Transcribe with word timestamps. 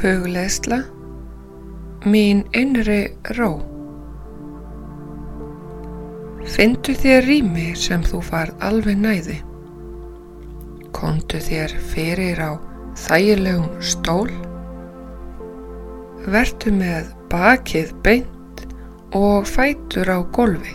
Hugleðsla 0.00 0.80
Mín 2.08 2.46
innri 2.56 3.02
ró 3.36 3.50
Findu 6.48 6.94
þér 6.96 7.26
rými 7.28 7.66
sem 7.76 8.00
þú 8.02 8.18
farð 8.24 8.62
alveg 8.64 8.96
næði. 8.98 9.36
Kondu 10.96 11.38
þér 11.44 11.74
fyrir 11.92 12.40
á 12.40 12.56
þægilegum 12.96 13.68
stól. 13.84 14.30
Vertu 16.32 16.72
með 16.74 17.12
bakið 17.30 17.92
beint 18.06 18.64
og 19.16 19.44
fætur 19.48 20.10
á 20.10 20.18
golfi. 20.32 20.74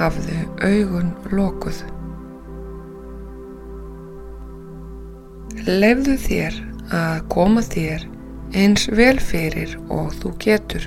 Hafðu 0.00 0.40
augun 0.64 1.12
lokuð. 1.28 1.84
Leifðu 5.68 6.16
þér 6.24 6.58
að 6.94 7.26
koma 7.32 7.62
þér 7.64 8.06
eins 8.56 8.86
vel 8.96 9.18
fyrir 9.20 9.74
og 9.92 10.14
þú 10.20 10.32
getur 10.40 10.86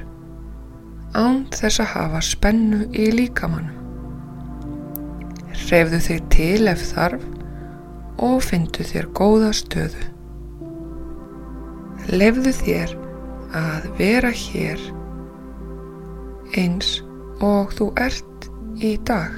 án 1.14 1.44
þess 1.54 1.82
að 1.84 1.92
hafa 1.94 2.22
spennu 2.24 2.86
í 2.96 3.10
líkamannum. 3.14 3.78
Hrefðu 5.52 6.00
þig 6.08 6.24
til 6.34 6.72
ef 6.72 6.82
þarf 6.94 7.28
og 8.22 8.42
fyndu 8.46 8.86
þér 8.88 9.08
góða 9.18 9.52
stöðu. 9.56 10.08
Leifðu 12.12 12.54
þér 12.64 12.96
að 13.56 13.88
vera 14.00 14.32
hér 14.34 14.82
eins 16.58 17.00
og 17.44 17.74
þú 17.78 17.92
ert 18.00 18.50
í 18.82 18.96
dag. 19.08 19.36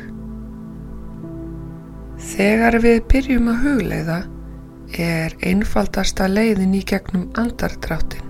Þegar 2.24 2.80
við 2.84 3.02
byrjum 3.12 3.50
að 3.52 3.66
hugleiða 3.66 4.20
er 5.00 5.34
einfaldasta 5.42 6.28
leiðin 6.30 6.76
í 6.78 6.84
gegnum 6.86 7.30
andardráttin. 7.40 8.30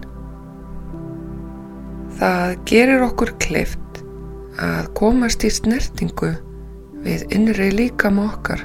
Það 2.19 2.55
gerir 2.69 3.03
okkur 3.03 3.33
kleift 3.43 4.01
að 4.61 4.89
komast 4.97 5.43
í 5.43 5.51
snertingu 5.51 6.31
við 7.03 7.25
innri 7.35 7.71
líkam 7.73 8.21
okkar. 8.23 8.61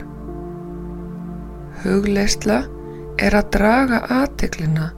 Hugleisla 1.82 2.62
er 3.18 3.34
að 3.34 3.50
draga 3.56 4.02
aðteglina 4.20 4.92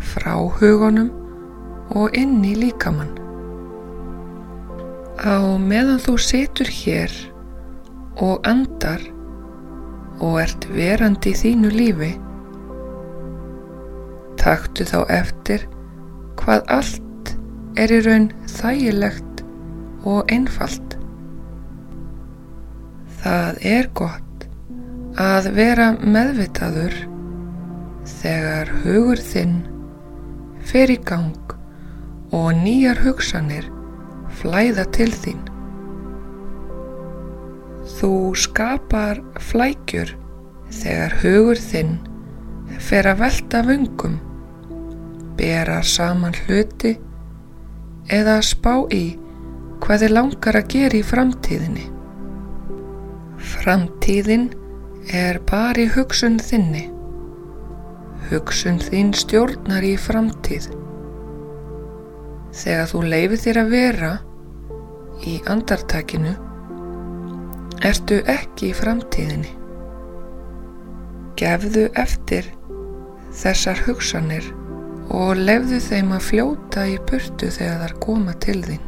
frá 0.00 0.36
hugunum 0.60 1.10
og 1.96 2.16
inn 2.16 2.38
í 2.46 2.54
líkamann. 2.56 3.16
Á 5.20 5.60
meðan 5.60 6.00
þú 6.00 6.16
situr 6.16 6.70
hér 6.72 7.12
og 8.16 8.40
andar 8.48 9.02
og 10.20 10.40
ert 10.40 10.64
verandi 10.72 11.34
í 11.34 11.36
þínu 11.36 11.72
lífi 11.74 12.14
Taktu 14.40 14.86
þá 14.88 15.00
eftir 15.12 15.66
hvað 16.40 16.62
allt 16.72 17.32
er 17.80 17.92
í 17.92 18.00
raun 18.06 18.30
þægilegt 18.48 19.42
og 20.08 20.32
einfalt. 20.32 20.96
Það 23.20 23.58
er 23.68 23.88
gott 24.00 24.46
að 25.20 25.50
vera 25.58 25.90
meðvitaður 26.00 26.96
þegar 28.08 28.72
hugur 28.84 29.20
þinn 29.20 29.58
fer 30.70 30.92
í 30.92 30.96
gang 31.04 31.54
og 32.32 32.48
nýjar 32.62 33.02
hugsanir 33.04 33.68
flæða 34.40 34.86
til 34.96 35.10
þín. 35.12 35.44
Þú 37.98 38.12
skapar 38.38 39.20
flækjur 39.50 40.14
þegar 40.72 41.16
hugur 41.20 41.60
þinn 41.60 41.98
fer 42.80 43.10
að 43.10 43.24
velta 43.26 43.62
vöngum 43.66 44.16
bera 45.40 45.80
saman 45.80 46.34
hluti 46.44 46.98
eða 48.12 48.40
spá 48.44 48.74
í 48.92 49.04
hvað 49.80 50.02
þið 50.04 50.12
langar 50.12 50.58
að 50.58 50.66
gera 50.74 50.98
í 50.98 51.06
framtíðinni. 51.06 51.86
Framtíðin 53.54 54.50
er 55.16 55.40
bara 55.48 55.86
í 55.86 55.86
hugsun 55.94 56.36
þinni. 56.44 56.84
Hugsun 58.28 58.82
þín 58.84 59.14
stjórnar 59.16 59.86
í 59.86 59.94
framtíð. 59.96 60.68
Þegar 62.60 62.92
þú 62.92 63.02
leifir 63.08 63.42
þér 63.46 63.62
að 63.62 63.72
vera 63.72 64.12
í 65.24 65.38
andartakinu, 65.48 66.36
ertu 67.86 68.20
ekki 68.28 68.74
í 68.74 68.76
framtíðinni. 68.76 69.56
Gefðu 71.40 71.88
eftir 71.96 72.52
þessar 73.32 73.80
hugsanir 73.86 74.44
og 75.10 75.38
lefðu 75.38 75.80
þeim 75.82 76.12
að 76.14 76.26
fljóta 76.28 76.84
í 76.86 76.94
burtu 77.08 77.50
þegar 77.50 77.82
þar 77.82 77.96
koma 78.04 78.34
til 78.42 78.60
þín. 78.62 78.84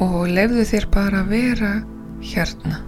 Og 0.00 0.22
lefðu 0.30 0.64
þér 0.70 0.86
bara 0.94 1.24
að 1.24 1.34
vera 1.34 1.72
hérna. 2.30 2.78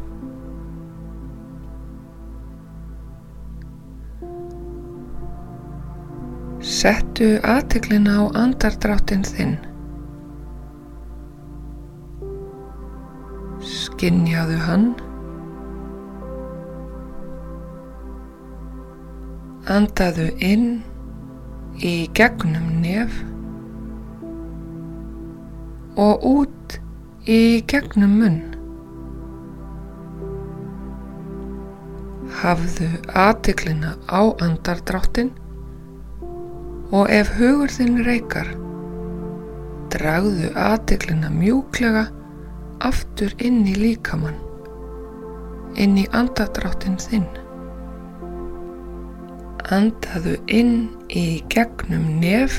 Settu 6.63 7.35
aðteglina 7.43 8.23
á 8.23 8.25
andardráttin 8.39 9.27
þinn. 9.27 9.57
Skinnjaðu 13.63 14.61
hann. 14.67 14.93
Andaðu 19.73 20.27
inn 20.45 20.83
í 21.81 21.93
gegnum 22.13 22.67
nef 22.83 23.15
og 25.97 26.25
út 26.29 26.75
í 27.25 27.63
gegnum 27.71 28.19
munn. 28.21 28.41
Hafðu 32.43 32.89
aðtiklina 33.23 33.95
á 34.13 34.21
andardráttin 34.45 35.31
og 36.93 37.09
ef 37.09 37.31
hugur 37.39 37.73
þinn 37.73 38.03
reykar, 38.05 38.51
dragðu 39.95 40.51
aðtiklina 40.67 41.31
mjúklega 41.33 42.11
aftur 42.85 43.33
inn 43.41 43.63
í 43.65 43.79
líkamann, 43.79 44.37
inn 45.81 45.97
í 46.03 46.05
andardráttin 46.13 47.01
þinn. 47.01 47.31
Andaðu 49.71 50.33
inn 50.51 50.89
í 51.07 51.39
gegnum 51.47 52.19
nef 52.19 52.57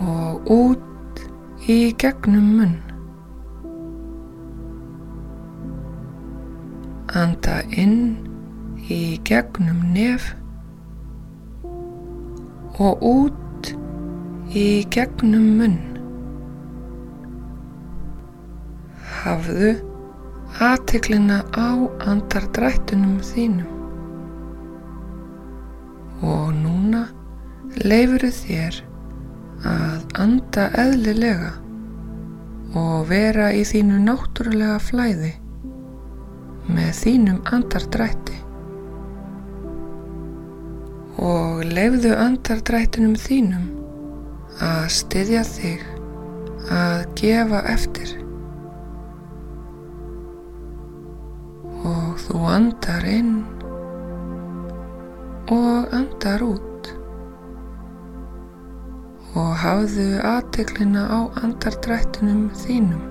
og 0.00 0.48
út 0.48 1.20
í 1.68 1.92
gegnum 2.00 2.48
munn. 2.56 2.78
Anda 7.12 7.60
inn 7.76 8.16
í 8.88 9.20
gegnum 9.28 9.84
nef 9.92 10.32
og 12.80 13.04
út 13.04 13.74
í 14.56 14.68
gegnum 14.88 15.50
munn. 15.60 15.80
Hafðu 19.20 19.76
aðteklina 20.62 21.40
á 21.50 21.74
andardrættunum 22.06 23.18
þínum. 23.26 23.70
Og 26.22 26.52
núna 26.54 27.08
leifuru 27.82 28.30
þér 28.30 28.78
að 29.66 30.20
anda 30.22 30.68
eðlilega 30.78 31.50
og 32.78 33.08
vera 33.10 33.50
í 33.54 33.64
þínu 33.66 33.98
náttúrulega 34.06 34.78
flæði 34.82 35.34
með 36.70 36.90
þínum 37.02 37.42
andardrætti. 37.50 38.38
Og 41.18 41.62
leifðu 41.66 42.14
andardrættunum 42.18 43.18
þínum 43.18 43.70
að 44.62 44.84
styðja 45.02 45.46
þig 45.50 45.88
að 46.74 47.00
gefa 47.18 47.64
eftir 47.74 48.20
andar 52.54 53.02
inn 53.08 53.40
og 55.50 55.90
andar 55.96 56.42
út 56.46 56.90
og 59.34 59.50
hafðu 59.58 60.20
aðteglina 60.22 61.02
á 61.10 61.18
andardrættinum 61.42 62.44
þínum. 62.60 63.02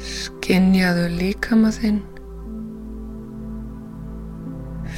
Skinnjaðu 0.00 1.04
líkama 1.18 1.74
þinn, 1.76 2.00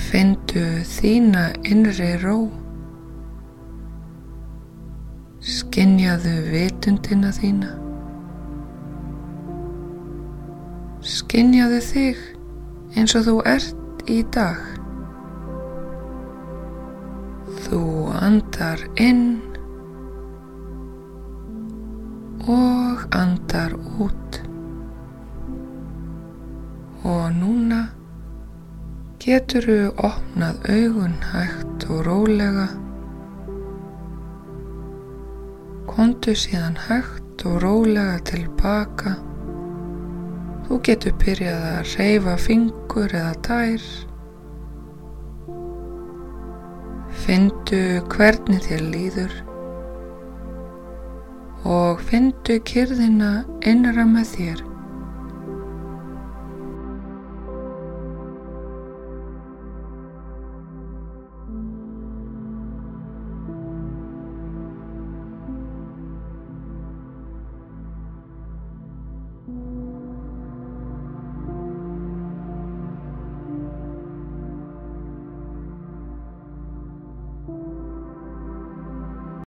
findu 0.07 0.65
þína 0.93 1.49
innri 1.67 2.13
ró, 2.23 2.39
skinnjaðu 5.43 6.39
vitundina 6.53 7.35
þína. 7.35 7.88
Skinnjaðu 10.99 11.79
þig 11.79 12.23
eins 12.99 13.13
og 13.15 13.23
þú 13.29 13.35
ert 13.47 14.01
í 14.11 14.17
dag. 14.35 14.59
Þú 17.63 17.83
andar 18.19 18.83
inn 18.99 19.39
og 22.49 23.05
andar 23.15 23.77
út. 24.03 24.41
Og 27.07 27.31
núna 27.39 27.85
getur 29.23 29.71
þú 29.71 29.79
opnað 30.11 30.67
augun 30.67 31.17
hægt 31.31 31.87
og 31.87 32.03
rólega. 32.11 32.67
Kondu 35.95 36.35
síðan 36.35 36.79
hægt 36.89 37.47
og 37.47 37.63
rólega 37.63 38.19
tilbaka. 38.35 39.15
Þú 40.69 40.77
getur 40.85 41.15
byrjað 41.17 41.63
að 41.65 41.93
reyfa 41.97 42.33
fingur 42.45 43.13
eða 43.17 43.35
tær. 43.47 43.85
Findu 47.25 47.81
hvernig 48.13 48.61
þér 48.67 48.85
líður 48.93 49.39
og 51.69 52.05
findu 52.11 52.61
kyrðina 52.69 53.33
innra 53.73 54.05
með 54.13 54.35
þér. 54.35 54.68